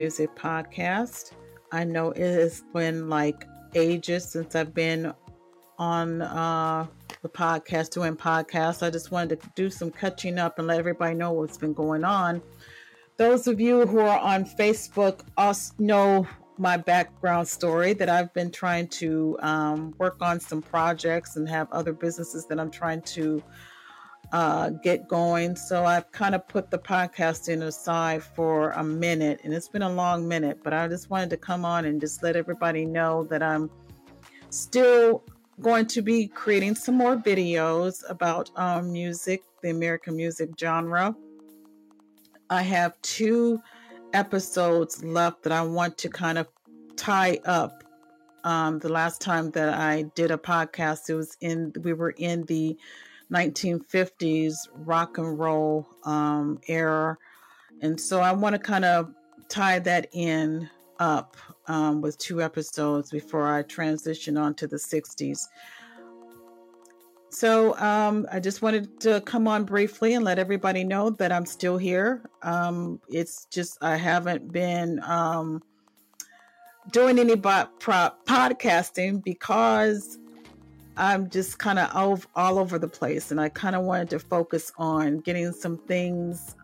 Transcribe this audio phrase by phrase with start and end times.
[0.00, 1.32] Music Podcast.
[1.70, 5.14] I know it has been like ages since I've been
[5.78, 6.86] on uh,
[7.22, 8.84] the podcast doing podcasts.
[8.84, 12.02] I just wanted to do some catching up and let everybody know what's been going
[12.02, 12.42] on.
[13.18, 16.26] Those of you who are on Facebook also know
[16.58, 21.70] my background story that I've been trying to um, work on some projects and have
[21.70, 23.40] other businesses that I'm trying to
[24.34, 25.54] uh, get going.
[25.54, 29.92] So I've kind of put the podcasting aside for a minute, and it's been a
[29.92, 33.44] long minute, but I just wanted to come on and just let everybody know that
[33.44, 33.70] I'm
[34.50, 35.22] still
[35.60, 41.14] going to be creating some more videos about um, music, the American music genre.
[42.50, 43.62] I have two
[44.14, 46.48] episodes left that I want to kind of
[46.96, 47.84] tie up.
[48.42, 52.42] Um, the last time that I did a podcast, it was in we were in
[52.46, 52.76] the
[53.32, 57.16] 1950s rock and roll um, era,
[57.80, 59.12] and so I want to kind of
[59.48, 65.46] tie that in up um, with two episodes before I transition on to the 60s.
[67.30, 71.46] So um, I just wanted to come on briefly and let everybody know that I'm
[71.46, 72.22] still here.
[72.42, 75.60] Um, it's just I haven't been um,
[76.92, 80.16] doing any bo- pro- podcasting because
[80.96, 84.70] I'm just kind of all, over the place, and I kind of wanted to focus
[84.78, 86.54] on getting some things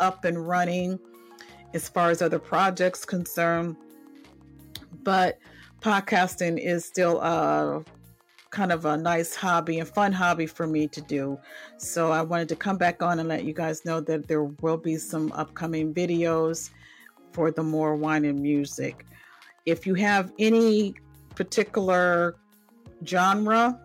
[0.00, 0.98] up and running
[1.72, 3.76] as far as other projects concerned.
[5.02, 5.38] But
[5.80, 7.84] podcasting is still a
[8.50, 11.38] kind of a nice hobby and fun hobby for me to do.
[11.78, 14.76] So I wanted to come back on and let you guys know that there will
[14.76, 16.70] be some upcoming videos
[17.32, 19.06] for the more wine and music.
[19.66, 20.96] If you have any
[21.36, 22.34] particular
[23.04, 23.80] genre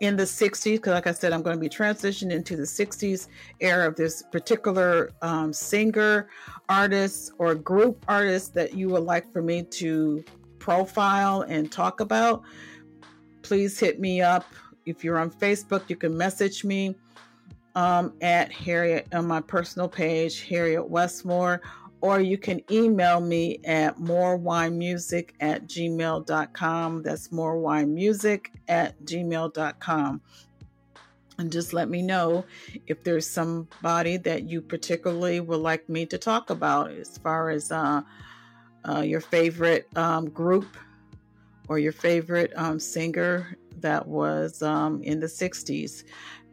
[0.00, 3.28] in the 60s, because like I said, I'm going to be transitioning into the 60s
[3.60, 6.28] era of this particular um, singer,
[6.68, 10.24] artist, or group artist that you would like for me to
[10.58, 12.42] profile and talk about,
[13.42, 14.44] please hit me up.
[14.86, 16.94] If you're on Facebook, you can message me
[17.74, 21.62] um, at Harriet on my personal page, Harriet Westmore,
[22.00, 27.02] or you can email me at morewinemusic at gmail.com.
[27.02, 30.20] That's morewinemusic at gmail.com.
[31.38, 32.44] And just let me know
[32.88, 37.70] if there's somebody that you particularly would like me to talk about as far as
[37.70, 38.02] uh,
[38.88, 40.76] uh, your favorite um, group
[41.68, 46.02] or your favorite um, singer that was um, in the 60s.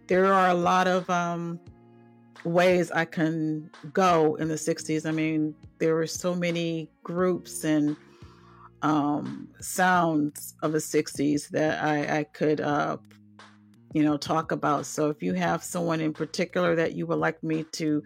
[0.08, 1.60] There are a lot of um,
[2.44, 5.08] ways I can go in the 60s.
[5.08, 7.96] I mean, there were so many groups and
[8.82, 12.98] um, sounds of the 60s that I, I could, uh,
[13.94, 14.86] you know, talk about.
[14.86, 18.04] So if you have someone in particular that you would like me to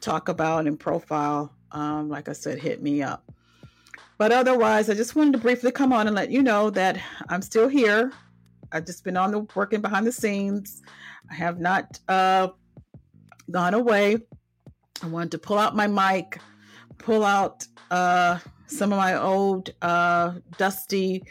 [0.00, 3.24] talk about and profile, um, like I said, hit me up.
[4.16, 7.42] But otherwise, I just wanted to briefly come on and let you know that I'm
[7.42, 8.12] still here.
[8.72, 10.82] I've just been on the working behind the scenes.
[11.30, 12.48] I have not uh,
[13.50, 14.18] gone away.
[15.02, 16.38] I wanted to pull out my mic,
[16.98, 21.22] pull out uh, some of my old uh, dusty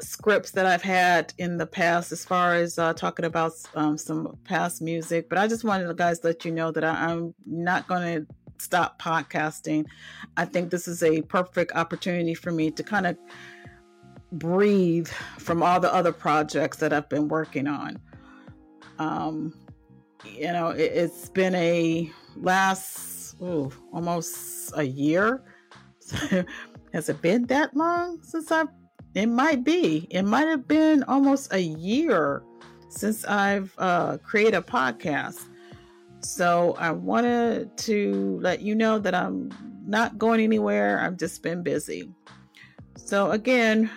[0.00, 4.36] scripts that I've had in the past as far as uh, talking about um, some
[4.44, 5.28] past music.
[5.28, 8.34] But I just wanted to guys let you know that I, I'm not going to
[8.58, 9.86] stop podcasting.
[10.36, 13.16] I think this is a perfect opportunity for me to kind of
[14.32, 15.08] breathe
[15.38, 17.98] from all the other projects that I've been working on.
[18.98, 19.54] Um,
[20.24, 25.42] you know, it, has been a last ooh, almost a year.
[26.92, 28.68] Has it been that long since I've?
[29.14, 30.06] It might be.
[30.10, 32.42] It might have been almost a year
[32.88, 35.46] since I've uh, created a podcast.
[36.20, 39.50] So I wanted to let you know that I'm
[39.86, 41.00] not going anywhere.
[41.00, 42.10] I've just been busy.
[42.96, 43.90] So again,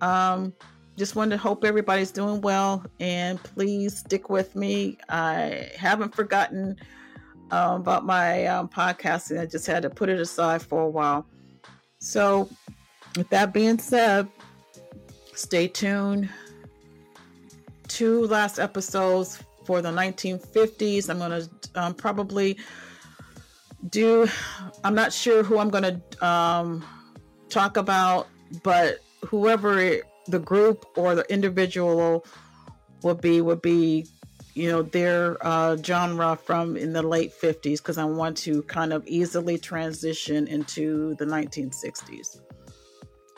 [0.00, 0.52] um,
[0.96, 4.96] just wanted to hope everybody's doing well and please stick with me.
[5.08, 6.76] I haven't forgotten
[7.50, 9.40] um, about my um, podcasting.
[9.40, 11.26] I just had to put it aside for a while.
[11.98, 12.48] So,
[13.16, 14.28] with that being said,
[15.34, 16.28] stay tuned.
[17.88, 21.08] Two last episodes for the 1950s.
[21.08, 22.58] I'm going to um, probably
[23.90, 24.28] do,
[24.84, 26.84] I'm not sure who I'm going to um,
[27.48, 28.28] talk about,
[28.62, 32.24] but whoever it, the group or the individual
[33.02, 34.06] would be, would be,
[34.54, 38.92] you know, their uh, genre from in the late 50s, because I want to kind
[38.92, 42.40] of easily transition into the 1960s.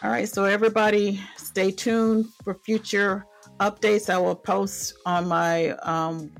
[0.02, 3.26] All right, so everybody stay tuned for future
[3.60, 6.30] updates I will post on my um,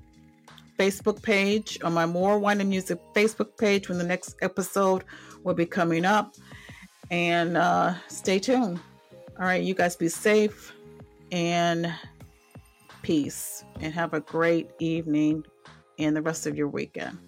[0.79, 5.05] Facebook page, on my More Wine and Music Facebook page when the next episode
[5.43, 6.35] will be coming up.
[7.11, 8.81] And uh, stay tuned.
[9.39, 10.73] All right, you guys be safe
[11.31, 11.95] and
[13.03, 15.45] peace and have a great evening
[15.97, 17.19] and the rest of your weekend.